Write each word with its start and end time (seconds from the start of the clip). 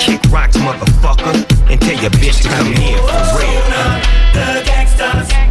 kick 0.00 0.20
rocks, 0.30 0.56
motherfucker, 0.56 1.34
and 1.70 1.80
tell 1.80 2.00
your 2.00 2.10
bitch 2.10 2.42
to 2.42 2.48
come 2.48 2.72
here 2.72 2.98
for 2.98 3.38
real. 3.38 3.60
The 4.32 4.62
gangsters. 4.64 5.49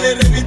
de 0.00 0.37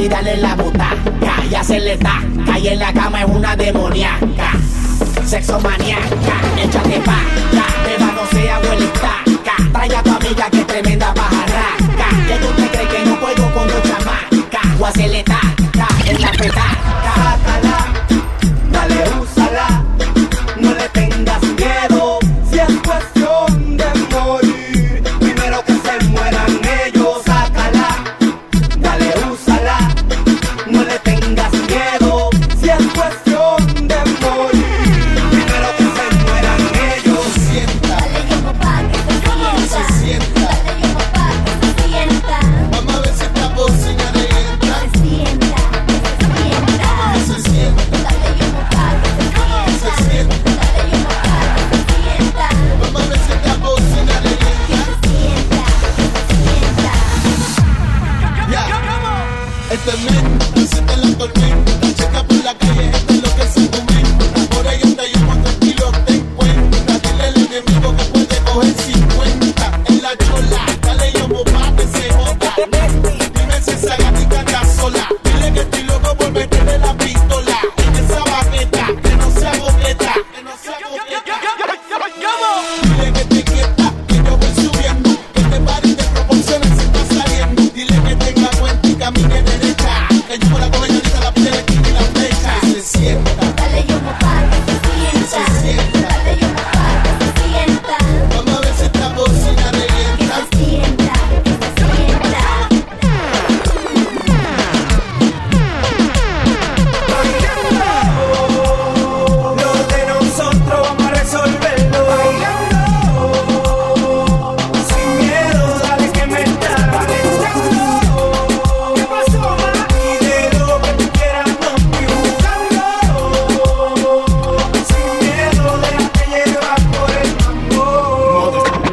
y 0.00 0.04
tirarle 0.04 0.36
la 0.38 0.54
butaca. 0.54 1.44
Ya 1.50 1.62
se 1.62 1.78
le 1.78 1.96
da, 1.98 2.22
cae 2.46 2.72
en 2.72 2.78
la 2.78 2.92
cama 2.92 3.20
es 3.22 3.28
una 3.28 3.54
demoniaca. 3.54 4.52
Sexo 5.26 5.60
maníaca, 5.60 6.36
échate 6.58 6.98
vaca, 7.00 7.66
beba 7.84 8.12
no 8.12 8.26
sea 8.30 8.56
abuelita. 8.56 9.12
Trae 9.72 9.96
a 9.96 10.02
tu 10.02 10.10
amiga 10.10 10.50
que 10.50 10.60
es 10.60 10.66
tremenda 10.66 11.12
pajarraca. 11.14 12.08
Que 12.26 12.36
tú 12.38 12.48
te 12.56 12.68
crees 12.68 12.88
que 12.88 13.04
no 13.06 13.20
puedo 13.20 13.52
con 13.52 13.68
tu 13.68 13.88
chamaca. 13.88 14.76
Guaceleta, 14.78 15.40
en 16.06 16.20
la 16.20 16.30
petaca. 16.32 16.79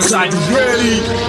Cause 0.08 0.14
I'm 0.14 0.56
ready. 0.56 1.27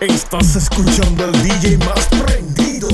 Estás 0.00 0.54
escuchando 0.54 1.24
al 1.24 1.32
DJ 1.42 1.76
más 1.78 2.06
prendido. 2.22 2.88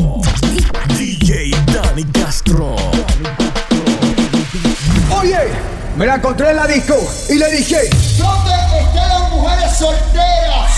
DJ 0.96 1.50
Dani 1.66 2.02
Castro. 2.04 2.74
Oye, 5.14 5.38
me 5.98 6.06
la 6.06 6.14
encontré 6.14 6.48
en 6.48 6.56
la 6.56 6.66
disco 6.66 6.96
y 7.28 7.34
le 7.34 7.50
dije, 7.50 7.90
¿dónde 8.16 8.52
están 8.80 9.08
las 9.10 9.30
mujeres 9.30 9.76
solteras? 9.76 10.72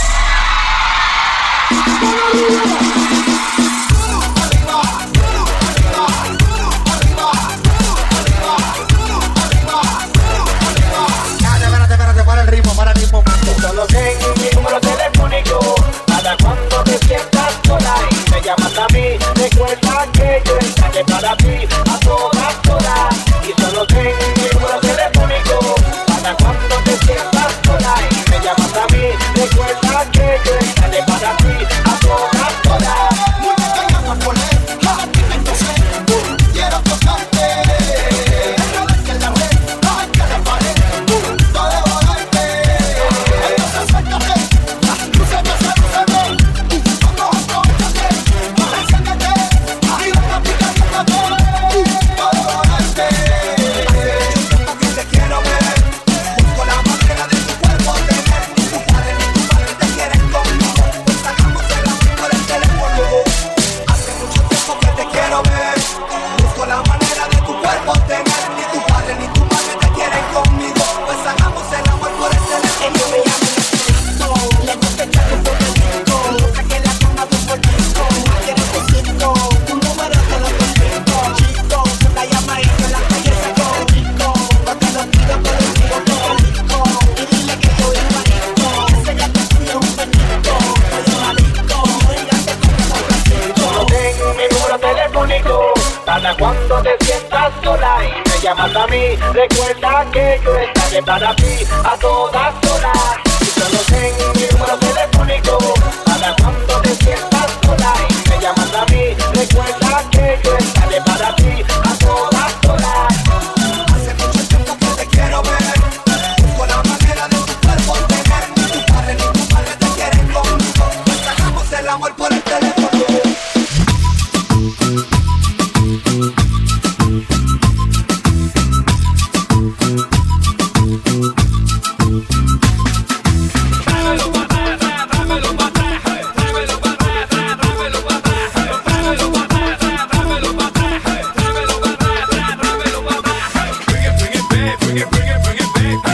Espérate, 11.63 11.93
espérate, 11.93 12.25
para 12.25 12.43
el 12.43 12.49
ritmo, 12.49 12.75
para 12.75 12.91
el 12.91 12.97
ritmo. 12.97 13.23
Solo 13.61 13.87
tengo 13.87 14.35
mi 14.41 14.57
número 14.57 14.81
telefónico 14.81 16.06
cuando 16.35 16.83
te 16.83 16.99
sientas 17.07 17.56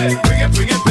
Bring 0.03 0.41
it, 0.41 0.53
bring 0.53 0.69
it. 0.69 0.82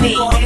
me. 0.00 0.39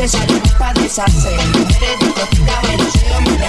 noche 0.00 0.08
salimos 0.08 0.52
pa' 0.52 0.72
deshacer. 0.74 1.38
Mujeres 1.58 1.98
de 1.98 2.12
costura, 2.12 3.39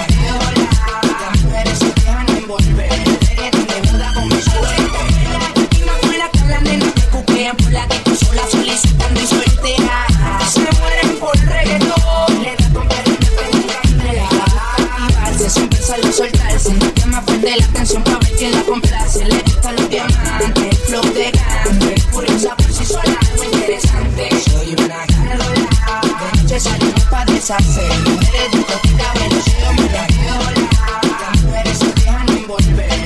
deshacer. 27.58 27.92
Mujeres 28.08 28.50
de 28.52 28.64
coquita, 28.64 29.12
velocidad, 29.14 29.72
me 29.72 29.90
la 29.90 30.06
veo 30.06 30.38
la. 30.50 31.40
mujeres 31.42 31.78
se 31.78 31.92
dejan 31.92 32.28
y 32.38 32.44
volver. 32.44 33.02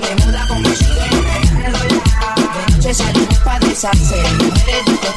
Te 0.00 0.26
muda 0.26 0.46
conmigo 0.48 0.74
y 0.74 1.50
me 1.54 1.70
dejan. 1.70 2.42
De 2.52 2.76
noche 2.76 2.94
salimos 2.94 3.38
pa' 3.38 3.58
deshacer. 3.60 5.15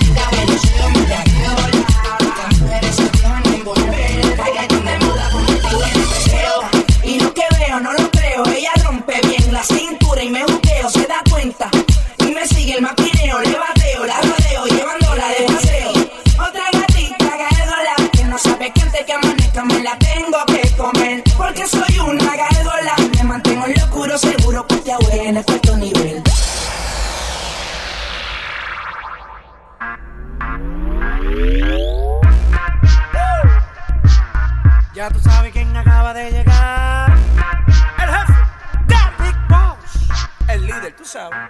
tu 41.00 41.06
sabes. 41.06 41.50